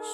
[0.00, 0.06] 嗨，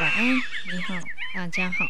[0.00, 0.34] 晚安，
[0.66, 0.98] 你好
[1.32, 1.84] 大家好，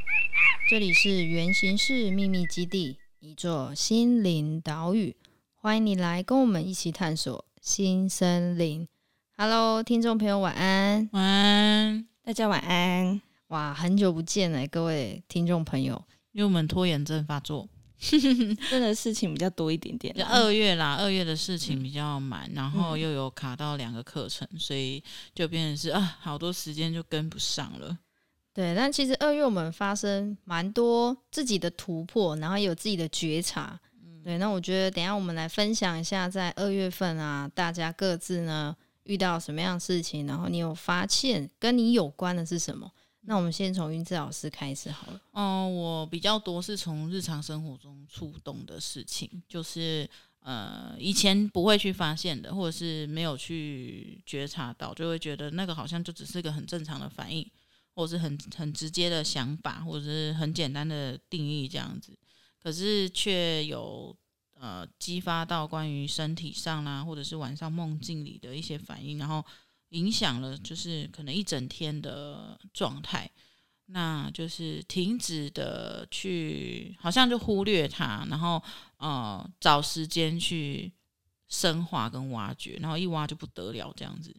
[0.68, 5.16] 这里是源形式秘密基地，一座心灵岛屿，
[5.64, 8.88] 欢迎你来跟我们一起探索新森林。
[9.36, 13.22] Hello，听众朋友，晚安，晚安，大家晚安。
[13.46, 17.68] 哇，很久不见了，各位听众朋友，因为我们拖延症发作，
[18.00, 20.12] 真的事情比较多一点点。
[20.16, 25.00] 就二月啦，二月的事情比较满，然后又有卡到两个课程，所以
[25.32, 27.96] 就变成是啊，好多时间就跟不上了。
[28.52, 33.78] 对，但其实二月我们发生蛮多自己的突破，然后也有自己的觉察。
[34.22, 42.90] 嗯、对，那我觉得等一下我们来分享一下，在二月份啊，大家各自呢遇到什么样的事情，然后你有发现跟你有关的是什么？
[43.22, 45.20] 那我们先从云志老师开始好了。
[45.32, 50.08] 嗯、呃，我比较多是从日常生活中触动的事情，就是
[50.40, 57.48] 呃以前不会去发现的，或者是没有去觉察到，就会觉得那个好像就只是个很正常的反应。
[57.94, 62.18] 或是很很直接的想法，或者是很简单的定义这样子，
[62.62, 64.14] 可是却有
[64.54, 69.44] 呃激发到关于身体上啦，或者是晚上梦境里的一些反应，然后
[69.88, 73.30] 影响了就是可能一整天的状态，
[73.86, 78.62] 那就是停止的去，好像就忽略它，然后
[78.98, 80.92] 呃找时间去
[81.48, 84.34] 深化跟挖掘，然后一挖就不得了这样子。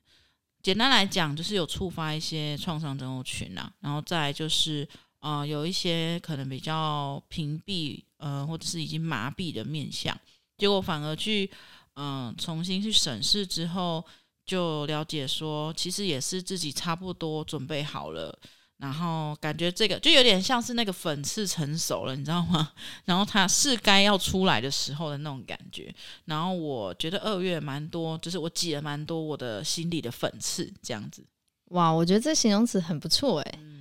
[0.64, 4.88] 简单来讲，就是有触发一些创伤症候群啊，然后再就是，
[5.20, 10.18] 呃，有一些可能比较屏蔽，呃，或者是已经麻痹的面相，
[10.58, 11.52] 结果反而去，
[11.96, 14.02] 嗯、呃，重新去审视之后，
[14.46, 18.34] 就了解说，其实也是自己差不多准备好了。
[18.78, 22.72] 然后感觉这个就有点像是那个粉刺成熟了，你知道吗？
[23.06, 25.94] 然后它是该要出来的时候的那种感觉。
[26.26, 31.26] 然后我觉得二月蛮多，就是我挤了蛮多我的心里的粉刺，这样子。
[31.70, 33.60] 哇，我觉得这形容词很不错诶。
[33.60, 33.73] 嗯，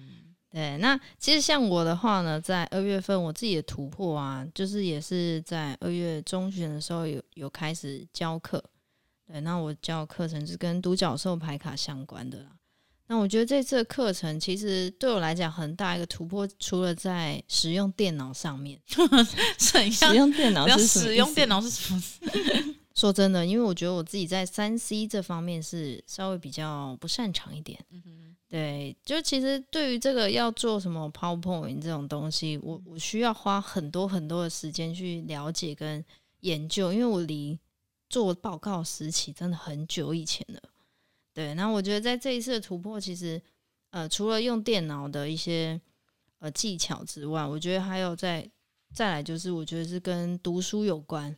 [0.53, 0.77] 对。
[0.79, 8.63] 那其实像我的话呢，在二月份我自己的突破啊，就是也是在二月中旬的时候有有开始教课。
[9.27, 12.51] 对，那我教课程是跟独角兽牌卡相关的啦。
[13.09, 18.81] 那我觉得这次的课程其实对我来讲很大一个突破，除了在使用电脑上面，
[19.59, 22.03] 使用电脑是使用电脑是什么？
[22.95, 27.79] 说真的，因为我觉得我自己在三 C 这方面是稍微比较不擅长一点。
[28.53, 36.05] 对，就其实对于这个要做什么 PowerPoint 这种东西，我我需要花很多很多的时间去了解跟
[36.41, 37.59] 研究，因为我离
[38.11, 40.61] 做报告时期真的很久以前了。
[41.33, 43.41] 对，那我觉得在这一次的突破，其实，
[43.89, 45.81] 呃，除了用电脑的一些
[46.39, 48.47] 呃技巧之外，我觉得还有在
[48.93, 51.35] 再来就是，我觉得是跟读书有关。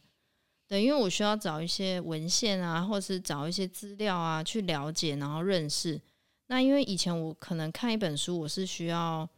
[0.67, 6.03] 对，因为我需要找一些文献啊，或是找一些资料啊，去了解，然后认识。
[6.47, 9.29] 那因为以前我可能看一本书，我是需要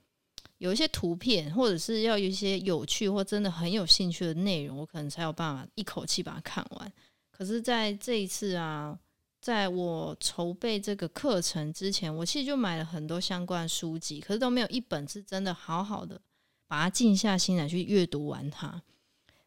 [0.58, 6.92] 有一些图片，或者是要有一些有趣或真的很有兴趣的内容，我可能才有办法一口气把它看完。
[7.30, 8.98] 可是在这一次啊。
[9.38, 16.20] 在我筹备这个课程之前，我其实就买了很多相关书籍，可是都没有一本是真的好好的
[16.66, 18.82] 把它静下心来去阅读完它。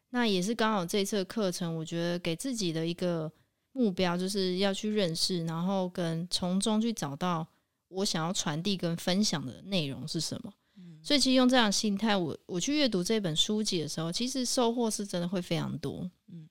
[0.08, 3.30] 那也是刚好这次课程，我觉得给自己的一个
[3.72, 7.46] 目标，就是要去认识，然后跟从中去找到
[7.88, 10.52] 我想要传递跟分享的内容是什么。
[10.76, 10.98] 嗯。
[11.02, 16.10] 所以其实用这样的心态，我我去阅读这本书籍的时候，其实收获是真的会非常多。
[16.28, 16.48] 嗯。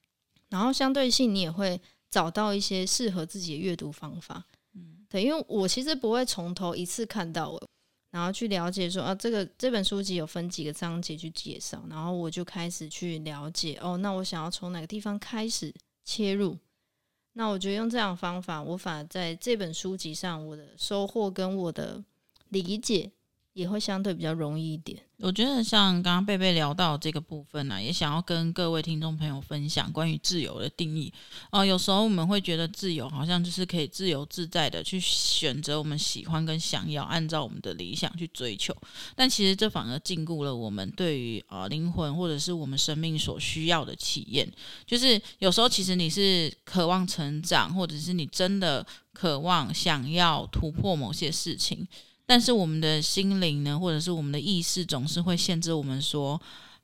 [0.50, 1.80] 然后相对性，你也会。
[2.12, 4.44] 找到一些适合自己的阅读方法，
[4.74, 7.70] 嗯，对，因为我其实不会从头一次看到我，
[8.10, 15.72] 然后去了解说啊，这个这本书籍有分几个章节去介绍，然后我就开始去了解哦，那我想要从哪个地方开始
[16.04, 16.58] 切入？
[17.34, 22.04] 那我觉得用这样方法，我反而在这本书籍上，我的收获跟我的
[22.50, 23.12] 理解
[23.60, 24.98] 也会相对比较容易一点。
[25.22, 31.12] 我觉得像刚刚贝贝聊到这个部分呢、也想要跟各位听众朋友分享关于自由的定义。
[31.52, 38.74] 哦、有时候我们会觉得自由好像就是可以自由自在的去选择我们喜欢跟想要，按照我们的理想去追求。
[39.14, 44.50] 但其实这反而禁锢了我们对于、呃、灵魂或者是我们生命所需要的体验。
[44.86, 51.86] 就是有时候其实你是渴望成长，或者是你真的渴望想要突破某些事情。
[52.30, 56.40] 但是我们的心灵呢，或者是我们的意识，总是会限制我们说，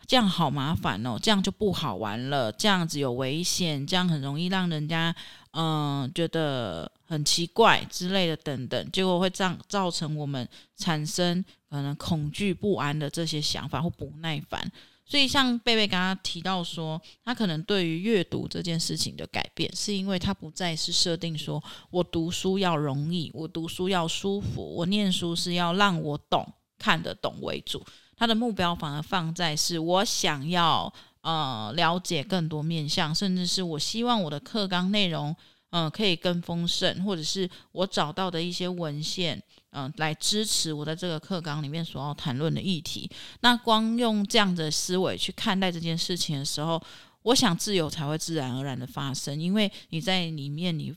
[0.07, 5.15] 这样好麻烦哦，这样就不好玩了，这样子有危险，这样很容易让人家
[5.51, 14.59] 嗯、觉得很奇怪之类的等等，结果会造造成我们产生可能恐惧不安的这些想法或不耐烦。
[15.07, 26.46] 所以像贝贝刚刚提到说，他可能对于阅读这件事情的改变，是因为他不再是设定说我读书要容易，我读书要舒服，我念书是要让我懂
[26.80, 27.86] 看得懂为主。
[28.18, 30.92] 他的目标反而放在是我想要
[31.22, 35.36] 呃了解更多面向，甚至是我希望我的课纲内容
[35.69, 39.42] 嗯、呃、可以更丰盛，或者是我找到的一些文献
[39.75, 43.10] 嗯、呃、来支持我在这个课纲里面所要谈论的议题。
[43.42, 46.81] 那光用这样的思维去看待这件事情的时候，
[47.22, 50.95] 我想自由才会自然而然的发生，因为你在里面你。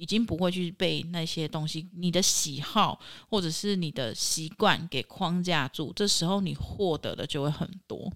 [0.00, 8.08] 已经不会去被那些东西、你的喜好或者是你的习惯给框架住，这时候你获得的就会很多。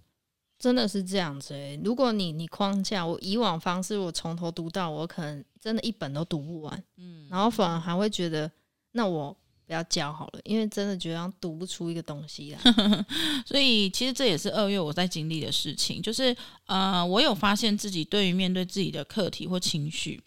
[0.60, 8.48] 真的是这样子诶、欸，如果你你框架我以往方式，我从头读到我可能真的一本都读不完，嗯，然后反而还会觉得
[8.92, 9.36] 那我
[9.66, 12.58] 不要教好了，因为真的觉得读不出一个东西来。
[13.46, 16.36] 所以其实这也是二月我在经历的事情，就是
[16.66, 20.22] 呃，我有发现自己对于面对自己的课题或情绪。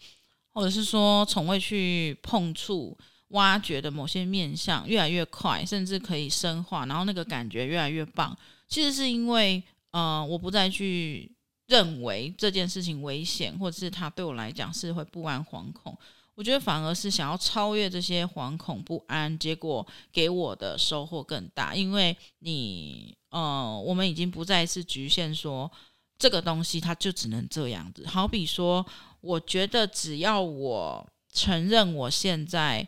[0.52, 2.96] 或者是说，从未去碰触、
[3.28, 8.34] 挖掘的某些面向越来越快，甚至可以深化，然后那个感觉越来越棒。
[8.66, 11.30] 其实是因为，呃，我不再去
[11.66, 15.94] 认为这件事情危险，或者是它对我来讲是会不安、惶恐。
[16.36, 21.74] 我觉得反而是想要超越这些惶恐、不安，结果给我的收获更大。
[21.74, 25.68] 因为你，呃，我们已经不再是局限说
[26.16, 28.06] 这个东西它就只能这样子。
[28.06, 28.86] 好比说。
[29.22, 32.86] 我觉得只要我承认我现在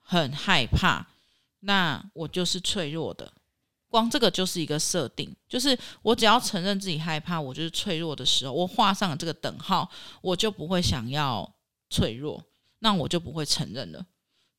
[0.00, 1.06] 很害怕，
[1.60, 3.32] 那我就是脆弱的。
[3.88, 9.88] 光这个就是一个设定，就是我只要承认自己害怕，我就是脆弱的时候，我画上了这个等号，
[10.20, 11.50] 我就不会想要
[11.88, 12.44] 脆弱，
[12.80, 14.04] 那我就不会承认了。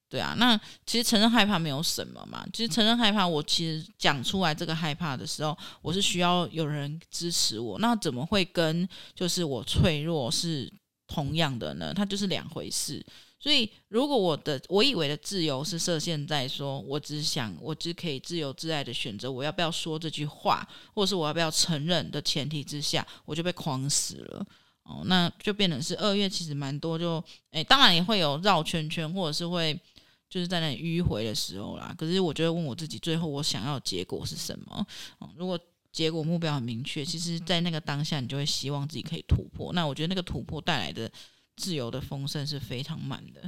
[0.09, 2.45] 对啊，那其实承认害怕没有什么嘛。
[2.51, 7.77] 其实承认害怕，我其实讲出来这个害怕的时候，我是需要有人支持我。
[7.79, 10.71] 那怎么会跟就是我脆弱是？
[11.11, 13.03] 同样的呢，它就是两回事。
[13.39, 20.63] 所以，如果我的我以为的自由是设限在说，我只想我只可以自由自在的选择我要不要说这句话，
[20.93, 24.45] 或是我要不要承认的前提之下，我就被框死了。
[24.89, 29.79] 哦，那就变成是二月其实蛮多就，诶，当然也会有绕圈圈，或者是会
[30.27, 31.93] 就是在那里迂回的时候啦。
[31.97, 34.85] 可是，我就会问我自己，最后我想要的结果是什么？
[35.19, 35.57] 哦，如果。
[35.91, 39.73] 结果目标很明确，其实，在那个当下，你就会希望自己可以突破。
[39.73, 41.11] 那我觉得那个突破带来的
[41.57, 43.41] 自由的丰盛是非常满的。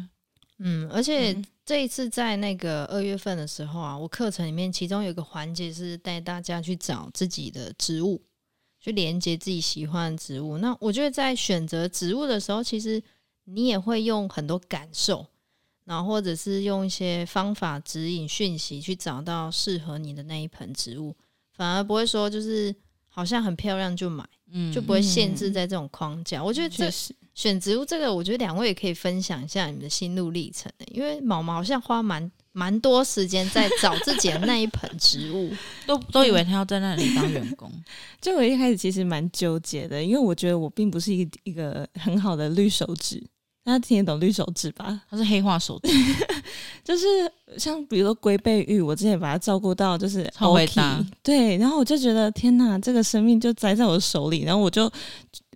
[0.57, 8.19] 嗯，而且这一次在那个二月份的时候啊，我课程里面其中有一个环节是带大家去找自己的植物，
[8.81, 10.57] 去连接自己喜欢的植物。
[10.57, 13.01] 那我觉得在选择植物的时候，其实
[13.45, 15.25] 你也会用很多感受，
[15.85, 21.15] 然后或者是用一些方法指引讯息去找到适合你的那一盆植物。
[21.53, 22.75] 反而不会说，就是
[23.13, 26.39] 好像很漂亮就买，嗯，就不会限制在这种框架。
[26.39, 26.89] 嗯、我觉得这
[27.33, 30.71] 选植物这个，我觉得两位也可以分享一下你们的心路历程。
[30.91, 35.53] 因为毛毛好像花蛮蛮多时间在找自己的那一盆植物，
[35.85, 37.71] 都都以为他要在那里当员工。
[38.21, 43.23] 就我一开始其实蛮纠结的，因为我觉得我并不是一个一个很好的绿手指。
[43.63, 45.01] 大家听得懂绿手指吧？
[45.09, 45.89] 它是黑化手指，
[46.83, 47.05] 就是
[47.57, 54.91] 像比如说龟背玉，我之前把它照顾到就是超伟大，对，然后我就觉得天哪，这个生命就栽在我的手里，然后我就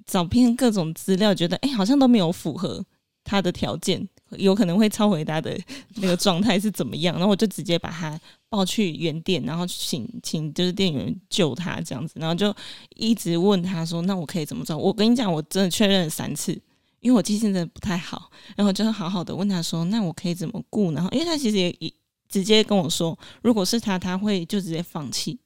[0.05, 2.85] 找遍各种资料，觉得哎、欸，好像都没有符合
[3.23, 4.07] 它的条件，
[4.37, 5.59] 有可能会超回答的
[5.95, 8.19] 那个状态是怎么样，然后我就直接把它
[8.49, 12.55] 抱去原店，然后请请就是店员救他这样子，然后就
[12.95, 14.77] 一直问他说，那我可以怎么做？
[14.77, 16.61] 我跟你讲，我真的确认了三次。
[17.05, 21.93] 因为我记性真的不太好，然后就好好的问他说：“那我可以怎么顾？”然后，因为他其实也
[22.27, 25.39] 直接跟我说，如果是他，他会就直接放弃，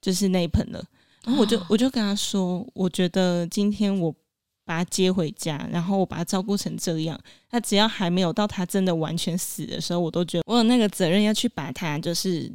[0.00, 0.82] 就是那一盆了。
[1.22, 4.10] 然后我就我就跟他说：“我觉得今天我
[4.64, 7.20] 把他接回家，然后我把他照顾成这样，
[7.50, 12.50] 他只要还没有到他真的完全死的时候，我都觉得我有那个责任要去把他就是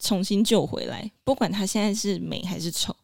[0.00, 2.94] 重新救回来，不管他现在是美还是丑。”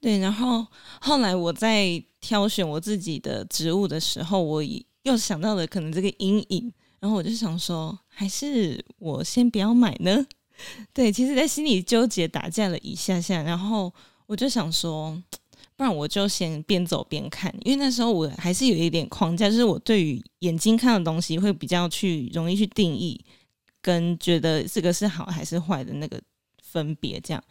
[0.00, 0.66] 对，然后
[1.00, 4.62] 后来我在挑选我自己的植物的时候，我
[5.02, 10.26] 又想到了可能这个阴影，然后我就想说，还是我先不要买呢？
[10.92, 13.92] 对，其实，在心里纠结打架了一下下，然后
[14.26, 15.20] 我就想说，
[15.76, 23.22] 不然我就先边走边看，因为那时候我还是有一点框架，就是我对于眼睛看的东西会比较去容易去定义，
[23.82, 26.20] 跟觉得这个是好还是坏的那个。
[26.76, 27.42] 分别这样。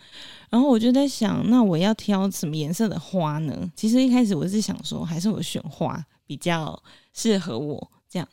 [0.51, 3.67] 然后我就在想，那我要挑什么颜色的花呢？
[3.75, 6.79] 其实一开始我是想说，还是我选花比较
[7.12, 8.27] 适合我这样。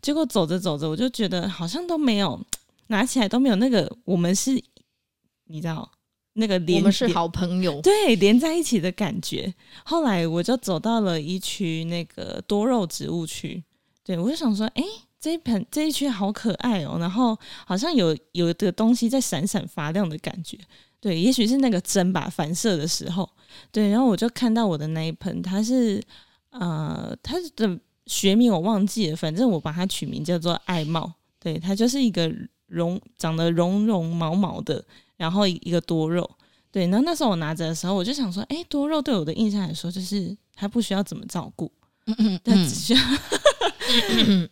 [0.00, 2.40] 结果走着走着，我就觉得好像都没有
[2.86, 4.62] 拿起来都没有那个我们是，
[5.46, 5.90] 你知道。
[6.38, 9.54] 那个连我们是好朋友，对，连在一起的感觉。
[9.86, 13.64] 后来我就走到了一区那个多肉植物区，
[14.04, 14.84] 对，我就想说，哎，
[15.26, 20.56] 这一盆这一区好可爱哦，然后好像有有的东西在闪闪发亮的感觉，
[21.00, 23.28] 对，也许是那个针吧反射的时候，
[23.72, 26.00] 对，然后我就看到我的那一盆，它是
[26.50, 32.32] 呃，它的学名我忘记了，反正我把它取名叫做爱帽，对，它就是一个
[32.68, 34.84] 绒长得绒绒毛毛的。
[35.16, 36.30] 然后一个多肉，
[36.70, 41.72] 对，然后那时候我拿着的时候，我就想说，哎，多肉对我的印象来说，就是它不需要怎么照顾，
[42.04, 43.18] 嗯嗯，但只需要，嗯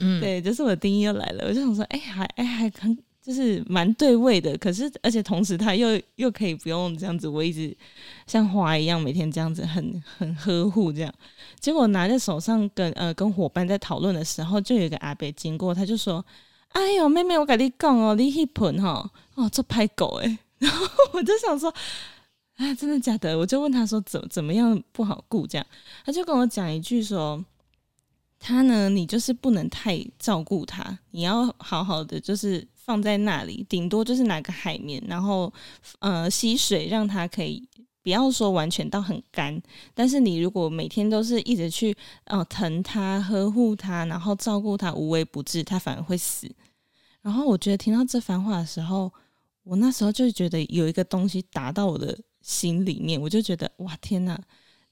[0.00, 7.75] 嗯，对，就是我的定义又来了，我就想说，哎，还哎还很就是蛮对味的，可是而且同时他又又可以不用这样子，我一直
[8.26, 11.12] 像花一样每天这样子很很呵护这样，
[11.59, 16.25] 结果拿在手上跟呃跟伙伴在讨论的时候，就有一个阿伯经过，他就说，
[16.69, 20.38] 哎呦妹妹，我跟你讲哦，你那盆哈哦做拍狗诶。
[20.64, 21.69] 然后我就想说，
[22.57, 23.37] 啊，真的假的？
[23.37, 25.67] 我就问他说，怎怎么样不好顾这样？
[26.07, 27.45] 他就跟我讲一句说，
[28.44, 35.50] 他呢，你就是不能太照顾他，你要好好的就是放在那里，顶多就是拿个海绵，然后
[36.00, 37.66] 呃吸水，让它可以
[38.02, 39.58] 不要说完全到很干。
[39.94, 46.46] 但是你如果每天都是一直去呃疼他、呵护他，然后照顾他，无微不至，他反而会死。
[47.22, 49.10] 然后我觉得听到这番话的时候。
[49.66, 54.38] 我那时候就觉得有一个东西打到我的心里面，我就觉得哇天哪，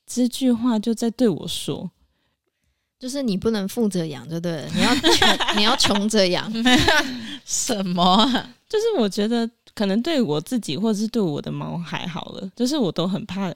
[0.06, 1.90] 这句话就在对我说，
[3.02, 4.64] 就是你不能富着养，对不对？
[4.76, 6.48] 你要穷，你要穷着养，
[7.44, 8.24] 什么？
[8.68, 13.52] 就是我觉得可能对我自己，或者是对我的猫还好了，就是我都很怕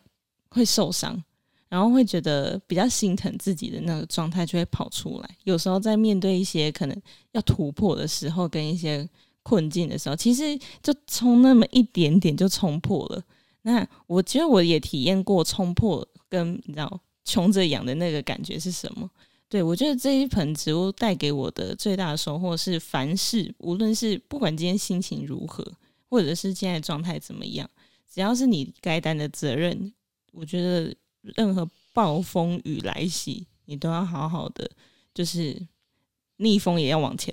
[0.48, 1.22] 会受伤，
[1.68, 5.30] 然后会觉得比较心疼自己的那个状态就会跑出来。
[5.44, 9.08] 有时候在面对一些可能要突破的时候，跟一些。
[9.48, 13.22] 困境的时候，其实就冲那么一点点就冲破了。
[13.62, 19.08] 那我觉得我也体验过冲破跟你知道穷着养的那个感觉是什么？
[19.48, 25.64] 对，我觉得这一盆植物带给我的最大的收获是，凡事无论是不管今天心情如何，
[26.08, 27.70] 或者是现在状态怎么样，
[28.12, 29.92] 只要是你该担的责任，
[30.32, 34.68] 我觉得任何暴风雨来袭，你都要好好的，
[35.14, 35.64] 就是
[36.38, 37.32] 逆风也要往前。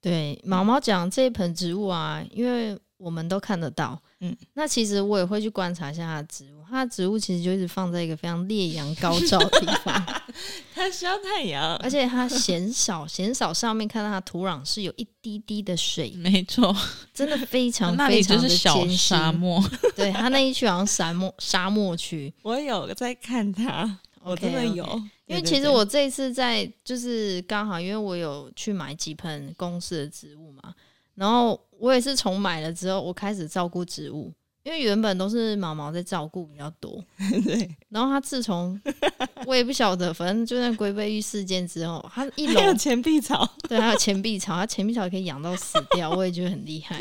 [0.00, 10.22] 对，毛毛讲这一盆植物啊，因为我们都看得到，嗯，那其实我也会去观察一下它的植物，它的植物其实就一直放在一个非常烈阳高照的地方，
[10.72, 16.72] 它需要太阳，而且它嫌少嫌少上面看到它土壤是有一滴滴的水，没错，
[17.12, 19.60] 真的非常 非常的小沙漠，
[19.96, 24.84] 对，它那一区好像沙漠沙漠区，我有在看它，我真的有。
[24.84, 25.10] Okay, okay.
[25.26, 30.74] 因为其实我这一次在就是刚好，因为我有去买几盆公司的植物嘛，
[31.14, 37.04] 然后我也是从买了之后，我开始照顾植物，因为原本都是毛毛在照顾比较多，
[37.44, 37.76] 对。
[37.88, 38.80] 然后他自从
[39.46, 47.00] 我也不晓得，反正就那龟背玉事件之后，他一楼 还有钱币草，对，还有钱币草，他钱币草可以养到死掉，我也觉得很厉害。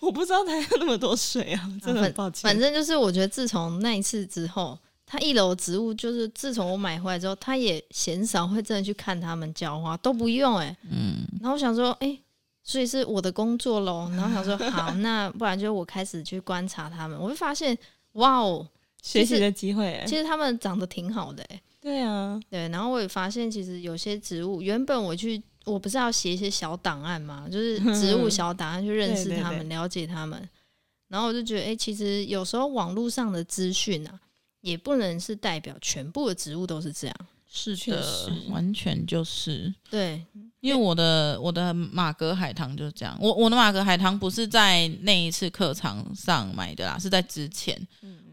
[0.00, 2.42] 我不知道他有那么多水啊，真的很抱歉。
[2.42, 4.78] 反，反正就是我觉得自从那一次之后。
[5.10, 10.76] 它一楼植物就是自从我买回来之后，它也鲜少会真的去看它们浇花，都不用哎、欸。
[10.90, 11.26] 嗯。
[11.40, 12.22] 然后我想说，哎、欸，
[12.62, 14.10] 所以是我的工作喽。
[14.16, 17.76] 然后想说，好，那不然就我开始去观察他们，我会发现，
[18.12, 18.66] 哇哦，
[19.02, 20.04] 学习的机会、欸。
[20.06, 21.62] 其实他们长得挺好的哎、欸。
[21.80, 22.40] 对啊。
[22.50, 30.48] 对，然后我也发现，其实有些植物，原本我去，我不是要写一些小档案嘛，就是植物小档案，去认识他们， 了解他们。
[31.08, 34.20] 然后我就觉得，哎、欸，其实有时候网络上的资讯啊。
[34.60, 37.16] 也不能是代表全部的植物都是这样，
[37.50, 40.24] 是的，完全就是对。
[40.60, 47.80] 因为我的我的马格海棠就是这样，我我的马格海棠不是在那一次课堂上买的啦，是在之前。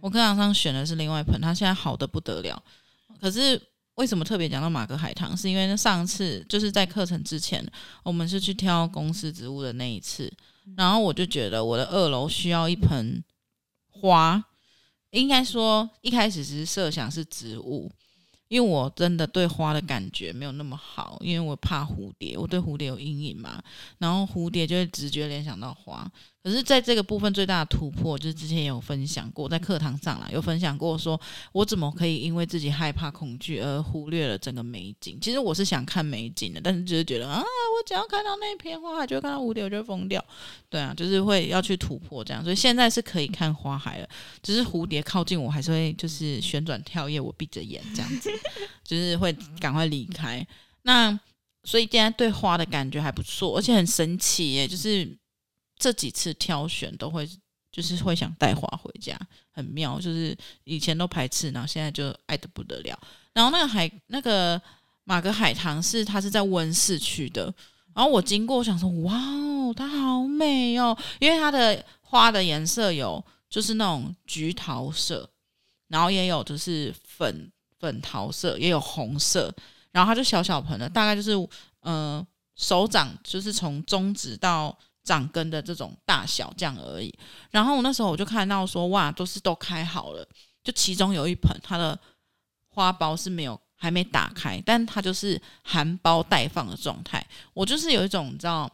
[0.02, 2.62] 我课堂上选的是另外一盆，它现在好的不得了。
[3.22, 3.62] 可是
[3.94, 5.38] 为什么特别讲到马格海棠？
[5.38, 7.64] 是因为上次就是在课程之前，
[8.02, 10.32] 我们是去挑公司植物的那一次，
[10.76, 13.24] 然后我就觉得我的二楼需要一盆
[13.88, 14.44] 花。
[15.12, 17.90] 应该说，一开始只是设想是植物，
[18.56, 23.62] 因为我真的对花的感觉没有那么好，因为我怕蝴蝶，我对蝴蝶有阴影嘛。
[23.98, 26.10] 然后蝴蝶就会直觉联想到花，
[26.46, 31.20] 可是在这个部分最大的突破，就是之前也有分享过，在课堂上啦，有分享过说，
[31.52, 35.18] 我怎么可以因为自己害怕恐惧而忽略了整个美景？
[35.20, 40.24] 其实我是想看美景的，但是就是觉得啊，我只要看到那片花海，就会看到蝴蝶，我就疯掉。
[40.70, 44.08] 对啊，就是会要去突破这样，所以现在是可以看花海了，
[44.44, 48.30] 只是蝴蝶靠近我，还是会就是旋转跳跃，我闭着眼这样子，
[48.86, 50.46] 就是会赶快离开。
[50.84, 51.20] 那
[51.64, 55.18] 所以现在对花的感觉还不错，而且很神奇耶，就是。
[55.78, 57.30] 这几次挑选都会，
[57.72, 59.20] 就是会想带花回家，
[59.52, 60.00] 很妙。
[60.00, 62.98] 就是以前都排斥，然后现在就爱得不得了。
[63.34, 64.60] 然后那个海，那个
[65.04, 67.54] 马格海棠是它是在温室区的。
[67.94, 75.30] 然后我经过，我想说，哇哦，它好美哦，因为它的花的颜色有就是那种橘桃色，
[75.90, 79.54] 然后也有就是粉粉桃色，也有红色。
[79.92, 81.34] 然后它就小小盆的，大概就是
[81.82, 84.78] 嗯、呃、手掌，就是从中指到。
[85.06, 87.14] 长根的这种大小这样而已，
[87.52, 90.28] 然后我那时候我就看到说，哇，都是都开好了，
[90.64, 91.98] 就其中有一盆它的
[92.70, 97.24] 花苞是没有还没打开，但它就是含苞待放的状态。
[97.54, 98.68] 我就是有一种你知道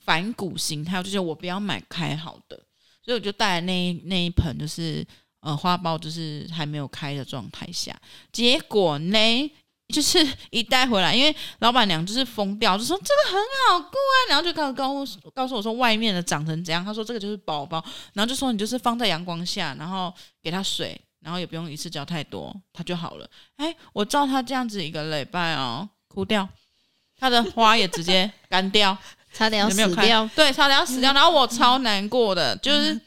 [0.00, 2.56] 反骨心态，就是我不要买开好的，
[3.04, 5.06] 所以我就带那一那一盆，就是
[5.38, 7.96] 呃花苞就是还没有开的状态下，
[8.32, 9.52] 结果呢？
[9.92, 17.84] 就是一带回来，因为老板娘就是疯掉，就说这个很好过啊，然后就告告告诉我说外面的长成怎样，他说这个就是宝宝，
[18.14, 23.28] 然后就说你就是放在阳光下，然后给它水，然后也不用一次浇太多，它就好了。
[23.56, 26.48] 哎，我照它这样子一个礼拜哦，枯掉，
[27.18, 28.96] 它的花也直接干掉，
[29.32, 32.98] 差点要死掉，对，差点要死掉， 然后我超难过的，就是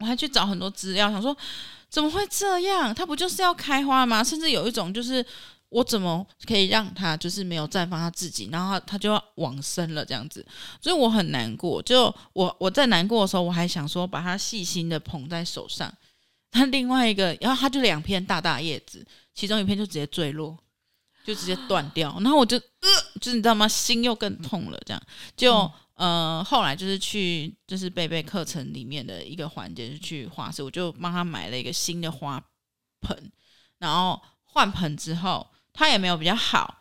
[0.00, 1.34] 我还去找很多资料，想说
[1.88, 2.94] 怎么会这样？
[2.94, 4.22] 它不就是要开花吗？
[4.22, 5.24] 甚至有一种就是。
[5.74, 10.46] 我怎么可以让他就是没有绽放他自己，然后他他就要往生了这样子，
[10.80, 11.82] 所以我很难过。
[11.82, 15.92] 就我我在难过的时候，我还想说把它细心的捧在手上。
[16.52, 19.04] 他另外一个，然后他就两片大大叶子，
[19.34, 20.56] 其中一片就直接坠落，
[21.24, 22.16] 就直接断掉。
[22.20, 22.88] 然后我就呃，
[23.20, 23.66] 就是你知道吗？
[23.66, 24.80] 心又更痛了。
[24.86, 25.02] 这样
[25.36, 32.40] 就呃，后来就是去就是贝贝课程里面的一个环节，就去花市，我就帮他买了一个新的花
[33.00, 33.32] 盆，
[33.78, 35.44] 然后换盆之后。
[35.74, 36.80] 他也没有比较好，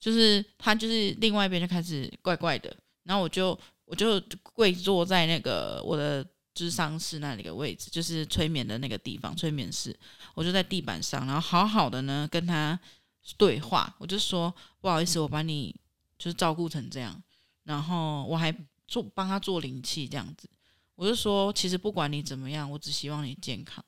[0.00, 9.96] 就是他就是另外一边就开始怪怪的，然后我就我就跪坐在那个我的智商室那里的位置，就是催眠的那个地方，催眠室，
[10.34, 12.78] 我就在地板上，然后好好的呢跟他
[13.36, 15.72] 对话，我就说不好意思，我把你
[16.18, 17.22] 就是照顾成这样，
[17.62, 18.52] 然后我还
[18.88, 20.50] 做帮他做灵气这样子，
[20.96, 23.84] 我就说其实不管你怎么样，我只希望你健康，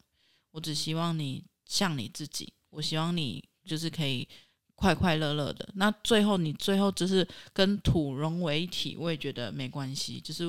[0.53, 3.45] 我只希望你像你自己，我希望你。
[3.67, 4.27] 就是可以
[4.75, 10.21] 快快乐乐的，那最后你最后就是跟土融为一体，我也觉得没关系。
[10.21, 10.47] 就是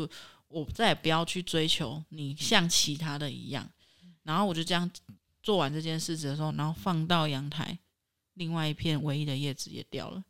[0.49, 3.65] 我再也不要去追求你像其他的一样，
[4.23, 4.89] 然后我就这样
[5.41, 7.80] 做完这件事的时候，然后放到阳台，
[8.34, 10.21] 另外一片唯一的叶子也掉了，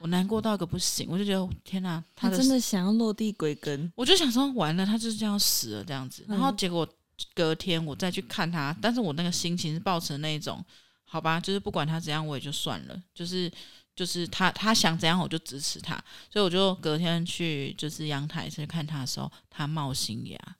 [0.00, 6.88] 我难过到个不行，我就觉得天哪，他真的想要落地归根，我就想说完了，他就是这样死了这样子，然后结果
[7.34, 10.64] 隔天我再去看他，但是我那个心情是抱持那一种。
[11.14, 13.02] 好吧，就是不管他怎样，我也就算了。
[13.14, 13.48] 就是
[13.94, 15.94] 就是他他想怎样，我就支持他。
[16.28, 20.56] 所以我就隔天去就是阳台去看他的时候，他冒新芽，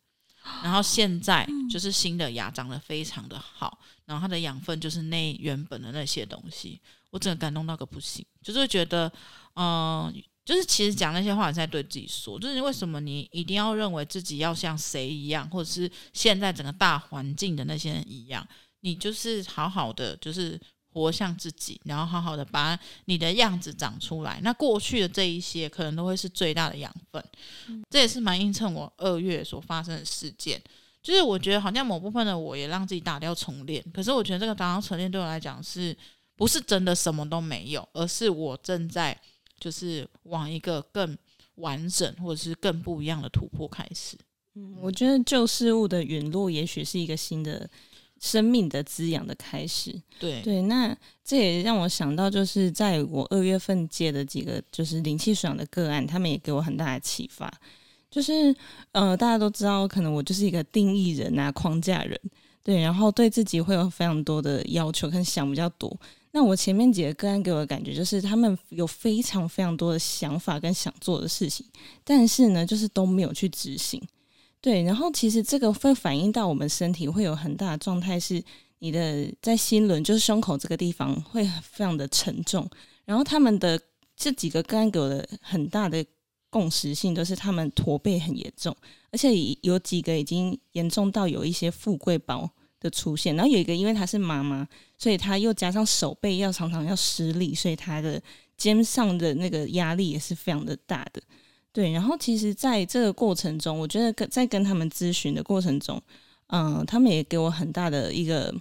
[0.63, 8.25] 然后现在 就是新的芽长得非常的好，然后它的养分就是那原本的那些东西，我真的感动到个不行。
[8.41, 9.13] 就是觉得，
[9.55, 10.15] 嗯、呃，
[10.45, 18.47] 就是其实讲那些话是在对自己说，就是为什么你一定要认为自己要像谁一样，或者是现在整个大环境的那些人一样。
[18.85, 20.61] 你就是好好的，就是
[20.93, 24.39] 活像自己，然后好好的把你的样子长出来。
[24.43, 27.25] 那过去的这一些，可能都会是最大的养分。
[27.69, 30.63] 嗯、这也是蛮映衬我二月所发生的事件。
[31.03, 35.97] 就是我觉得好像某部分的我也让自己打掉重练，可是我觉得这个打掉重练对我来讲，是
[36.37, 39.19] 不是真的什么都没有，而是我正在
[39.59, 41.17] 就是往一个更
[41.55, 44.15] 完整或者是更不一样的突破开始。
[44.57, 47.67] 嗯，我觉得旧事物的陨落，也许是一个新的。
[48.25, 57.53] 生命的滋养的开始，对对，那这也让我想到，就是在我二月份接的几个就是灵气水养的个案，他们也给我很大的启发。
[58.11, 58.57] 就是
[58.93, 62.19] 呃，大家都知道，可能我就是一个定义人啊，框架人，
[62.63, 65.95] 对，然后对自己会有非常多的要求，跟想比较多。
[66.31, 71.67] 那我前面几个个案给我的感觉，就是他们有非常非常多的想法跟想做的事情，
[72.03, 74.01] 但是呢，就是都没有去执行。
[74.65, 78.43] 对，然后其实这个会反映到我们身体会有很大的状态，是
[78.79, 82.67] 你的在心轮，就是胸口这个地方会非常的沉重。
[83.05, 83.79] 然后他们的
[84.17, 86.03] 这几个个案给我的很大的
[86.49, 88.75] 共识性，都是他们驼背很严重，
[89.13, 92.51] 而且有几个已经严重到有一些富贵包
[92.81, 93.37] 的出现。
[93.37, 98.19] 然后有一个，因为她是妈妈，所以她又加上手背要常常要施力，所以她的
[98.57, 101.23] 肩上的那个压力也是非常的大的。
[101.75, 106.01] 对，然后其实在这个过程中，我觉得跟在跟他们咨询的过程中，
[106.47, 108.55] 嗯、他们也给我很大的一个。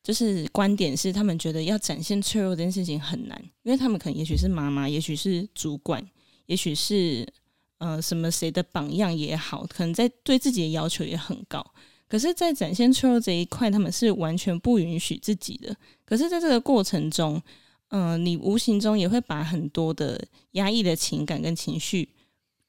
[0.00, 6.02] 就是观点是，他们觉得要展现脆弱这件事情很难，因为他们可能也许是妈妈，也许是主管，
[6.46, 7.28] 也许是
[7.76, 11.62] 呃什么谁的榜样也好，可能在对自己的要求也很高。
[12.08, 15.76] 可是，在展现脆弱这一块，他们是完全不允许自己的。
[16.06, 17.42] 可是，在这个过程中，
[17.88, 20.18] 嗯、你无形中也会把很多的
[20.52, 22.08] 压抑的情感跟情绪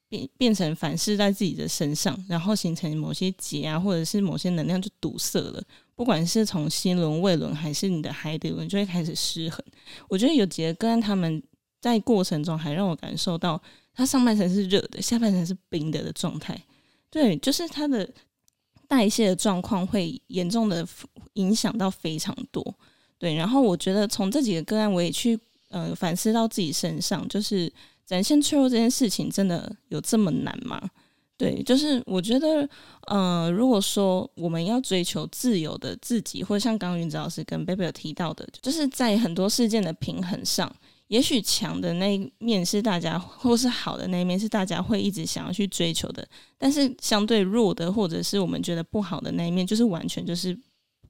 [0.10, 5.63] 变变成反噬在自己的身上，然后形成某些结啊，或者是某些能量就堵塞了。
[5.95, 9.63] 不管是从心轮、胃轮，还是你的海底轮，就会开始失衡。
[10.08, 11.41] 我觉得有几个个案，他们
[11.80, 13.62] 在过程中还让我感受到，
[13.93, 16.60] 他上半身是热的，下半身是冰的的状态。
[17.10, 18.10] 对，就是他的
[18.88, 20.88] 代谢的状况会严重的
[21.34, 22.76] 影响到非常多。
[23.17, 27.72] 对，然后我觉得从这几个个案，我也去呃反思到自己身上，就是
[28.10, 30.82] 展现脆弱这件事情，真的有这么难吗？
[31.38, 32.67] 对，就是我觉得，
[33.06, 40.76] 呃，如果说我们要追求自由的自己，或者像刚刚芸子老师跟贝贝有提到的，就是在很多事件的平衡上，
[41.10, 50.58] 也许强的那一面是大家，或是好的那一面是大家会一直想要去追求的，但是相对弱的，或者是我们觉得不好的那一面，就是完全就是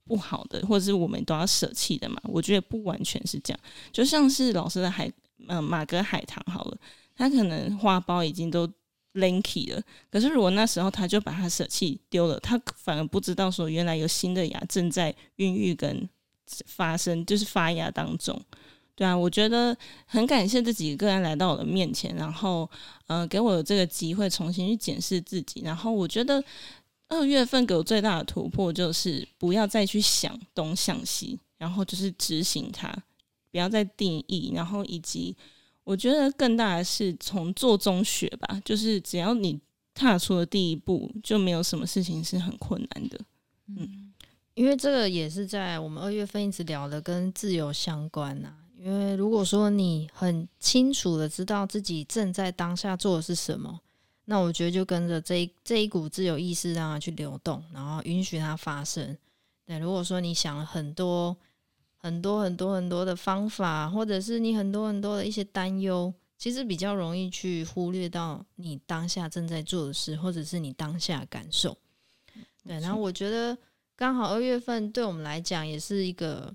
[0.05, 2.21] 不好的，或者是我们都要舍弃的嘛。
[2.25, 3.59] 我觉得不完全是这样，
[3.91, 5.13] 就像是老师的海，嗯、
[5.47, 6.78] 呃，马格海棠好了，
[7.15, 8.69] 他可能花苞已经都。
[9.15, 16.08] linky 了，可是如果那时候他就把它舍弃丢了，他反而不知道说原来有新的芽正在孕育跟
[16.67, 18.39] 发生，就是发芽当中。
[18.93, 19.75] 对啊，我觉得
[20.06, 22.69] 很感谢这几个个案来到我的面前，然后
[23.08, 25.62] 呃给我这个机会重新去检视自己。
[25.65, 26.41] 然后我觉得
[27.08, 32.95] 二月份给我最大的突破就是不要再去想东想西，然后就是执行它，
[33.51, 35.35] 不要再定义，然后以及。
[35.85, 39.59] 我觉得更大的是从做中学吧，就是只要你
[39.95, 43.19] 踏出了第一步，就没有什么事情是很困难的。
[43.75, 44.13] 嗯，
[44.53, 48.69] 因为这个也是在我们二月份一直聊的，跟自由相关呐、啊。
[48.77, 53.79] 因为如果说你很清楚的知道自己正在当下做的是什么，
[54.25, 59.17] 那我觉得就跟着这一这一股自由意识让它去流动，然后允许它发生。
[59.65, 61.35] 对，如果说你想了很多。
[62.01, 71.77] 很多很多很多的方法，或者是你很多很多的一些担忧，其实比较容易去忽略到你当下正在做的事，或者是你当下感受。
[72.63, 73.57] 对，然后我觉得
[73.97, 76.53] 刚好二月份对我们来讲也是一个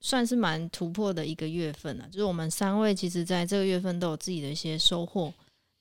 [0.00, 5.30] 算是蛮突破的一个月份了，就是我们三位其实在这个月份都有自己的一些收获。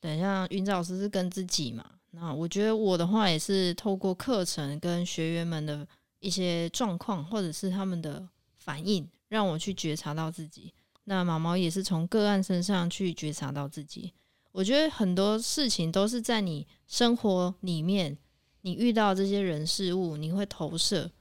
[0.01, 5.88] 对，像云子老师是跟自己嘛，那我觉得我的话也是透过课程跟学员们的
[6.19, 8.27] 一些状况，或者是他们的。
[8.65, 10.73] 反应让我去觉察到自己，
[11.04, 14.12] 那毛毛也是从个案身上去觉察到自己。
[14.51, 18.17] 我觉得很多事情都是在你生活里面，
[18.62, 21.12] 你遇到这些人事物，你会投射，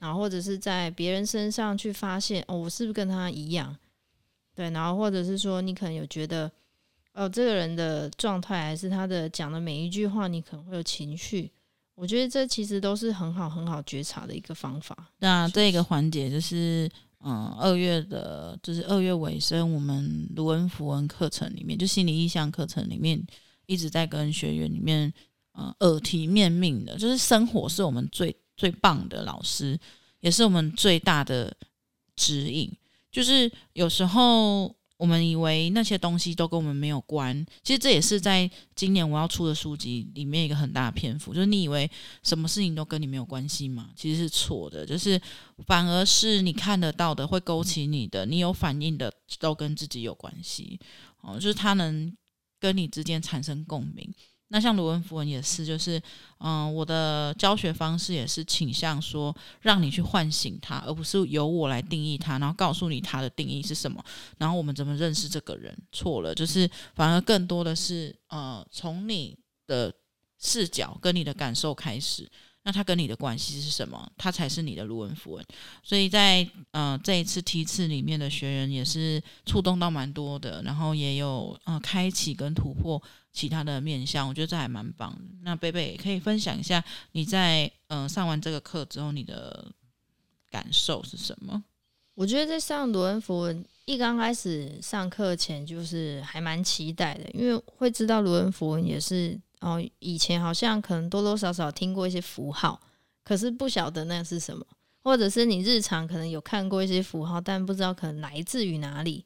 [0.00, 3.76] 然后或者是在别人身上去发现，哦，我是不是跟他一样？
[4.56, 6.50] 对，然后或者是说，你可能有觉得，
[7.12, 11.52] 哦，这个人的状态，还是他的讲的每一句话，你可能会有情绪。
[11.98, 14.96] 我觉得这其实都是很好很好觉察的一个方法。
[15.18, 16.88] 那这个环节就是，
[17.24, 23.20] 嗯，二月的，就是二月尾声，我们卢恩符文课程里面，就心理意向课程里面，
[23.66, 25.12] 一直在跟学员里面，
[25.54, 29.76] 嗯，耳提面命的，就是生活是我们最最棒的老师，
[30.20, 31.52] 也是我们最大的
[32.14, 32.72] 指引。
[33.10, 34.77] 就是有时候。
[34.98, 41.88] 我们以为那些东西都跟我们没有关，其实这也是在今年我要出的书籍里面一个很大的篇幅，就是你以为
[42.22, 43.90] 什么事情都跟你没有关系吗？
[43.94, 45.18] 其实是错的，就是
[45.66, 50.78] 反而是你看得到的会勾起你的，你有反应的都跟自己有关系，
[51.20, 52.12] 哦，就是它能
[52.58, 54.12] 跟你之间产生共鸣。
[54.48, 56.00] 那像卢恩符文也是，就是，
[56.38, 64.02] 嗯、我的教学方式也是倾向说，让你去唤醒他，而不是由我来定义他，然后告诉你他的定义是什么，
[64.38, 69.92] 然后我们怎么认识这个人，错了，就是反而更多的是，呃，从你的
[70.38, 72.26] 视角跟你的感受开始。
[72.68, 74.12] 那他跟你的关系是什么？
[74.18, 75.44] 他才是你的卢恩符文。
[75.82, 83.02] 所以在呃这一次梯次里面的学员也是触动到蛮多的，然后也有呃开启跟突破
[83.32, 85.22] 其他的面向，我觉得这还蛮棒的。
[85.44, 89.72] 那贝贝也可以分享一下你在呃上完这个课之后你的
[90.50, 91.64] 感受是什么？
[92.14, 102.80] 我觉得在上卢恩符文一刚开始上课前就是还蛮期待的，因为会知道卢恩符文也是哦，以前好像可能多多少少听过一些符号，
[103.24, 104.64] 可是不晓得那是什么，
[105.02, 109.24] 或者是你日常可能有看过一些符号，但不知道可能来自于哪里。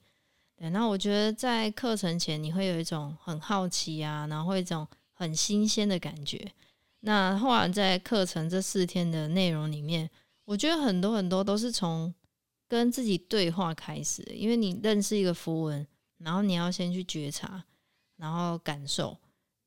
[0.57, 6.53] 对，那我觉得在课程前你会有一种很好奇啊，然后会一种很新鲜的感觉。
[7.01, 10.09] 那后来在课程这四天的内容里面，
[10.45, 12.15] 我觉得很多很多都是从
[12.69, 15.87] 跟自己对话开始，因为你认识一个符文，
[16.19, 17.65] 然后你要先去觉察，
[18.17, 19.19] 然后感受，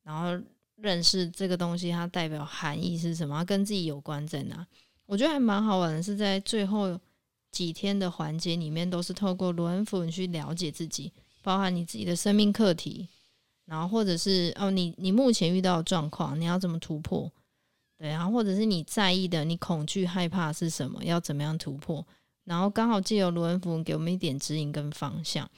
[0.01, 0.41] 然后
[0.75, 4.65] 认识这个东西它代表含义是什么，跟自己有关在哪。
[5.05, 6.99] 我觉得还蛮好玩的，是在最后
[7.51, 11.11] 几天的环节里面，都是透过罗恩符文去了解自己，
[11.41, 13.07] 包含你自己的生命课题，
[13.65, 17.31] 然后或者是哦，你你目前遇到的状况，你要怎么突破？
[17.97, 22.05] 对，然后或者是你在意的，你恐惧害怕是什么，要怎么样突破？
[22.43, 25.49] 然后刚好借由罗恩符文给我们一点指引跟方向。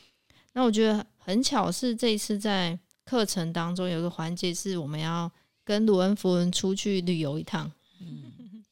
[0.54, 5.32] 那我觉得很巧是这一次在课程当中有个环节是我们要
[5.64, 7.72] 跟卢恩符文出去旅游一趟。
[8.02, 8.64] 嗯，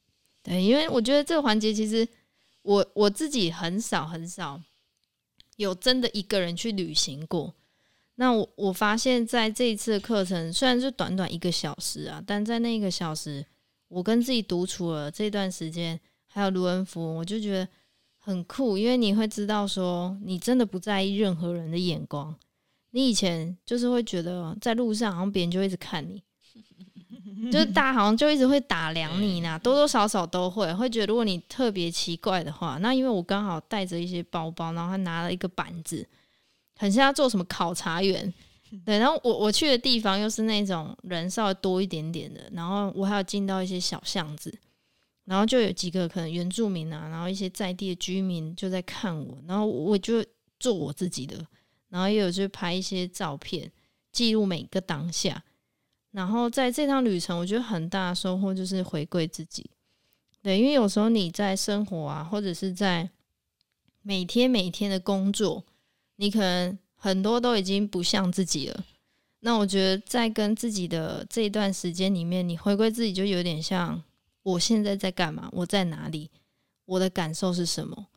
[0.43, 2.07] 对，因为我觉得这个环节其实
[2.61, 4.61] 我我自己很少很少
[5.55, 7.53] 有真的一个人去旅行过。
[8.15, 13.45] 那我我发现在这一次的课程虽然是短短一个小时啊，但在那一个小时
[13.87, 17.67] 我跟自己独处了这段时间，还有卢恩符文，我就觉得。
[18.17, 22.35] 很酷，因为你会知道说，你真的不在意任何人的眼光。
[22.95, 26.23] 你以前就是会觉得在路上，好像别人就一直看你，
[27.51, 36.07] 就是大家好像就一直会打量你呢，多多少少都会会觉得，如果你特别奇怪的话，那因为我刚好带着一些包包，然后他拿了一个板子，
[36.77, 38.33] 很像要做什么考察员，
[38.85, 44.57] 对，然后我我去的地方又是那种人稍微多一点点的，然后我还有进到一些小巷子。
[45.25, 50.23] 然后就有几个可能原住民啊，然后一些在地的居民就在看我，然后我就
[50.59, 51.35] 做我自己的，
[51.95, 53.71] 然后也有去拍一些照片，
[54.11, 55.41] 记录每个当下。
[56.11, 59.69] 然后在这趟旅程，我觉得很大的收获就是回归自己。
[60.41, 63.09] 对，因为有时候你在生活啊，或者是在
[64.01, 65.63] 每天每天的工作，
[66.17, 68.83] 你可能很多都已经不像自己了。
[69.39, 74.03] 那我觉得在跟自己的这一段时间里面，你回归自己就有点像。
[74.43, 75.49] 我现在在干嘛？
[75.53, 76.29] 我在哪里？
[76.85, 78.07] 我的感受是什么？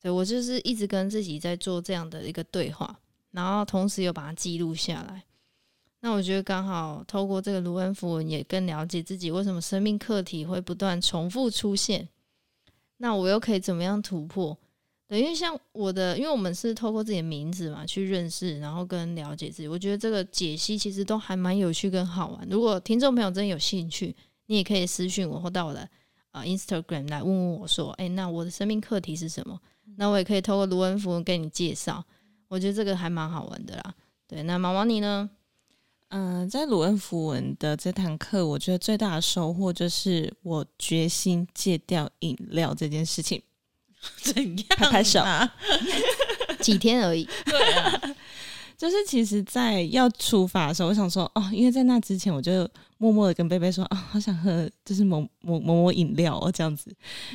[0.00, 3.00] 对，我就是一直跟自己在做这样的一个对话，
[3.34, 5.24] 然后同时又把它记录下来。
[6.00, 12.08] 那我觉得刚好透过这个卢恩符文，也更了解自己为什么生命课题会不断重复出现。
[12.98, 14.56] 那我又可以怎么样突破？
[15.08, 19.68] 对，因为像我的，因为我们是透过自己的名字嘛去认识，然后跟了解自己。
[19.68, 22.46] 我觉得这个解析其实都还蛮有趣跟好玩。
[22.48, 24.14] 如果听众朋友真的有兴趣，
[24.46, 25.88] 你也可以私讯我，或到我的
[26.30, 29.58] 啊、Instagram 来问问我说，哎、那我的生命课题是什么？
[29.96, 32.04] 那我也可以透过卢恩符文给你介绍。
[32.54, 33.94] 我觉得这个还蛮好玩的啦。
[34.28, 35.28] 对，那毛毛你呢？
[36.10, 43.42] 嗯、呃，在鲁恩符文的这堂课，我觉得最大的收获就是我决心戒掉饮料这件事情。
[44.22, 44.66] 怎样？
[44.76, 45.52] 拍拍手啊！
[46.62, 47.28] 几天而已。
[47.44, 48.00] 对啊。
[48.76, 52.68] 就是其实，在要出发的时候，我想说哦，因为在那之前，我就
[53.04, 56.90] 默默的跟贝贝说啊、好想喝，就是某某某某饮料哦，这样子。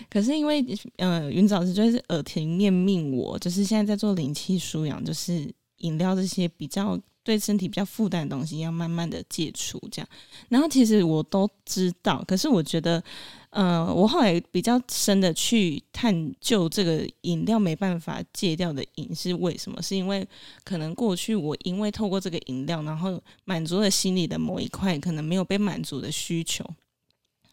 [0.10, 0.66] 可是因为，
[0.98, 10.10] 呃，云子老师就是耳提面命我，就是现在在做灵气舒养，就是饮料这些比较对身体比较负担的东西，要慢慢的戒除这样。
[10.50, 13.04] 然后其实我都知道，可是我觉得。
[13.52, 19.82] 嗯、呃，我后来比较深的去探究这个饮料没办法戒掉的瘾是为什么？
[19.82, 20.28] 是因为
[20.64, 26.64] 可能过去我因为透过这个饮料，然后满足了心里的某一块可能没有被满足的需求，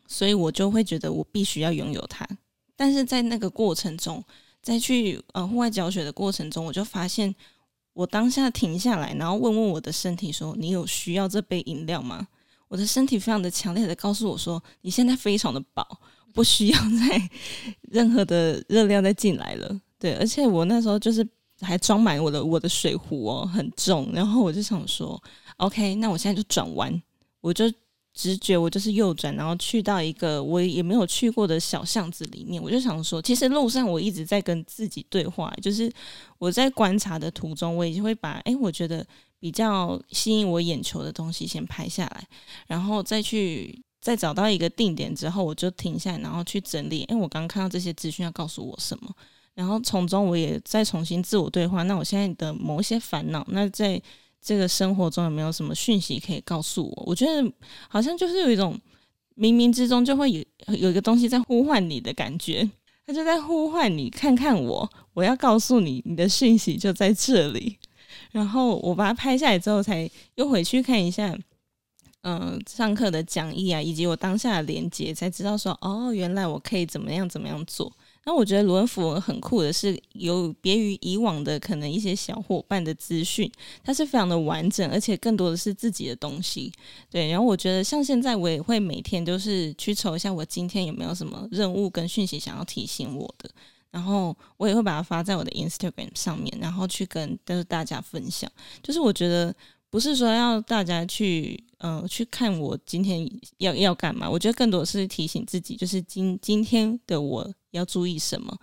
[0.06, 2.28] 所以我就会觉得我必须要拥有它。
[2.76, 4.22] 但是在那个过程中，
[4.60, 7.34] 在去呃户外教学的过程中，我就发现
[7.94, 12.28] 我当下停下来，然后问问我的身体说：“你有需要这杯饮料吗？”
[12.68, 16.00] 我的身体非常的强烈的告诉我说：“你现在非常的饱，
[16.34, 17.30] 不需要 再
[17.82, 21.26] 任何的热量再进来了。”对，而且我那时候就是
[21.60, 24.10] 还装满我的我的水壶哦，很重。
[24.12, 25.22] 然后我就想说
[25.58, 27.02] ：“OK，那我现在就转弯。”
[27.40, 27.72] 我就
[28.12, 32.60] 直觉我就是右转，然后去到一个我也没有去过的小巷子里面。
[32.60, 35.90] 我就想说，其实路上我一直在跟自己对话，就是
[36.38, 39.06] 我在观察的途中，我也会把哎，我觉得。
[39.46, 42.26] 比较吸引我眼球的东西先拍下来，
[42.66, 47.06] 然后再去再找到一个定点之后，我就停下来，然后去整理。
[47.08, 49.08] 因为我刚刚看到这些资讯要告诉我什么，
[49.54, 51.84] 然后从中我也再重新自我对话。
[51.84, 54.02] 那我现在的某一些烦恼，那在
[54.42, 57.04] 这个生活中有没有什么讯息可以告诉我？
[57.06, 57.48] 我觉得
[57.88, 58.76] 好像就是有一种
[59.36, 60.42] 冥冥之中就会有
[60.76, 62.68] 有一个东西在呼唤你的感觉。
[63.06, 67.78] 他就在呼唤你，看看我，我要告诉你，你的讯息就在这里。
[68.30, 71.36] 然后我把它拍下来之后，才又回去看一下，
[72.22, 77.92] 嗯、上课的讲义啊，以及我当下的连接，才知道说，哦，原来我可以怎么样怎么样做。
[78.28, 83.48] 那我觉得卢恩符文很酷的是，有别于以往的可能一些小伙伴的资讯，
[83.84, 86.72] 它是非常的完整，而且更多的是自己的东西。
[87.08, 93.48] 对，然后我觉得像现在我也会每天都是去瞅一下我今天有没有什么任务跟讯息想要提醒我的。
[93.96, 98.50] 然后我也会把它发在我的 Instagram 上面，然后去跟就是大家分享。
[98.82, 99.54] 就是我觉得
[99.88, 108.54] 不是说要大家去呃去看我今天要要干嘛，我觉得更多的是提醒自己，就是今今天的我要注意什么。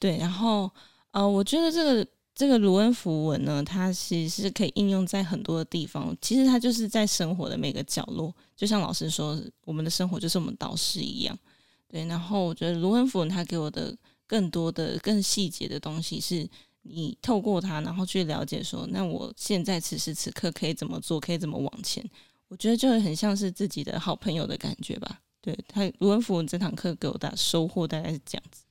[0.00, 0.68] 对，然后
[1.12, 6.12] 呃，我觉得这个这个卢恩符文呢，它其实是可以应用在很多的地方。
[6.20, 11.38] 其实它就是在生活的每个角落，就像老师说，我们的生活就是我们导师一样。
[11.86, 13.96] 对，然后我觉得卢恩符文它给我的。
[14.30, 16.48] 更多的、更细节的东西，是
[16.82, 22.08] 你透过它，然后去了解说，那我现在此时此刻可以怎么做，可以怎么往前？
[22.46, 25.20] 我觉得就会很像是自己的好朋友的感觉吧。
[25.40, 28.62] 对，他卢恩福这堂课给我的收获大概是这样子。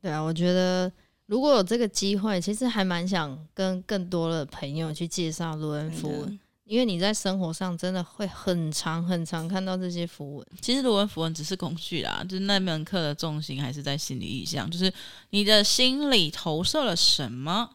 [0.00, 0.92] 对啊，我觉得
[1.26, 6.38] 如果有这个机会，其实还蛮想跟更多的朋友去介绍卢文。
[6.64, 10.46] 因为你在生活上真的会很长很长看到这些符文。
[10.62, 14.90] 其实卢文符文只是工具啦，就是那门课的重心还是在心理意象，就是
[15.28, 17.68] 你的心里投射了什么，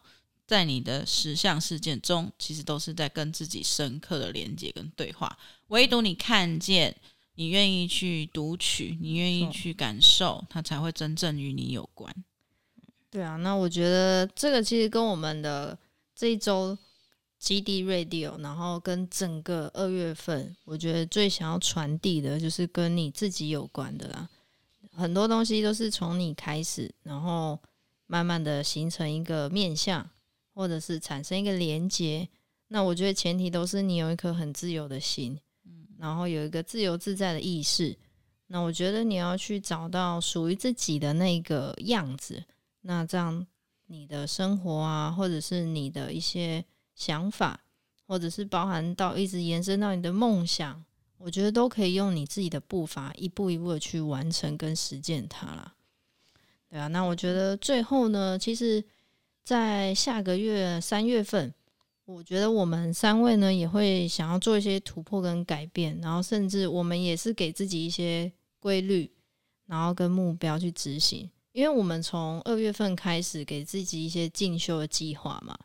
[0.44, 5.38] 在你的实相事件中，其实都是在跟自己深刻的连接跟对话。
[5.68, 6.96] 唯独你看见，
[7.36, 12.12] 你愿意去读取，你愿意去感受，它才会真正与你有关。
[13.08, 15.78] 对啊，那我觉得这个其实跟我们的
[16.16, 16.76] 这一周。
[17.40, 24.28] 基地 Radio，然后跟整个二月份，我觉得最想要传递的就是跟你自己有关的啦。
[24.92, 27.58] 很多东西都是从你开始，然后
[28.06, 30.06] 慢慢的形成一个面向，
[30.52, 32.28] 或者是产生一个连接。
[32.68, 37.96] 那我觉得前提都是你有一颗很自由的心，嗯然后有一个自由自在的意识。
[38.48, 42.44] 那我觉得你要去找到属于自己的那个样子，
[42.82, 43.46] 那这样
[43.86, 46.62] 你的生活啊，或者是你的一些。
[47.00, 47.58] 想法，
[48.06, 50.84] 或者是包含到一直延伸到你的梦想，
[51.16, 55.74] 我觉得都可以用你自己的步伐，一步一步的去完成跟实践它啦。
[56.68, 58.84] 对啊，那我觉得最后呢，其实，
[59.42, 61.54] 在下个月三月份，
[62.04, 69.10] 我觉得我们三位呢也会想要做一些突破跟改变，然后甚至我们也是给自己一些规律，
[69.64, 75.58] 然后跟目标去执行，因为我们从二月份开始给自己一些进修的计划嘛。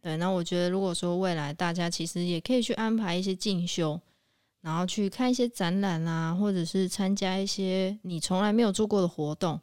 [0.00, 4.00] 对，那我觉得，如果说未来大家其实也可以去安排一些进修，
[4.60, 9.60] 然后去看一些展览啊，或者是参加一些你从来没有做过的活动，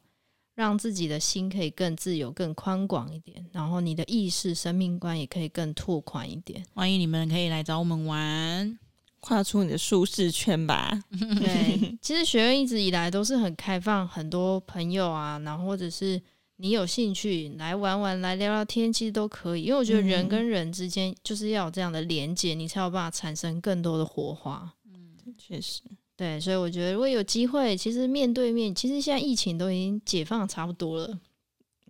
[0.55, 6.63] 让自己的心可以更自由、更宽广一点，然后你的意识、生命观也可以更拓宽一点。
[6.73, 8.77] 欢迎你们可以来找我们玩，
[9.19, 11.01] 跨出你的舒适圈吧。
[11.11, 16.21] 对，其实学院一直以来都是很开放，很多朋友啊，然后或者是。
[16.61, 19.63] 你有兴趣来玩玩，来聊聊天，其实都可以。
[19.63, 24.69] 因为我觉得人跟人之间就是要有这样的连接，嗯、你才有办法产生更多的火花。
[24.93, 25.81] 嗯，确实，
[26.17, 31.17] 对，所以我觉得如果有机会，其实面对面，其实现在疫情都已经解放差不多了。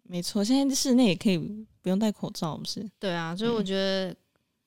[0.04, 1.40] 没错，现在室内也可以
[1.82, 2.88] 不用戴口罩，不是？
[3.00, 4.16] 对啊，所以我觉得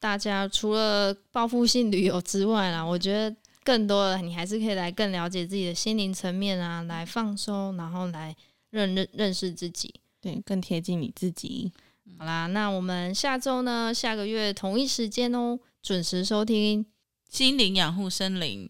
[0.01, 8.35] 大家除了报复性旅游之外啦，我觉得更多的你还是可以来更了解自己的心灵层面啊，来放松，然后来。
[8.73, 11.71] 认认认识自己，对，更贴近你自己。
[12.19, 13.93] 好啦，那我们下周呢？
[13.95, 16.85] 下个月同一时间哦，准时收听
[17.29, 18.69] 心灵养护森林，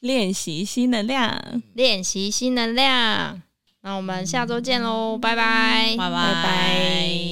[0.00, 3.40] 练习新能量，练习新能量。
[3.82, 7.31] 那我们下周见喽，拜拜，拜拜。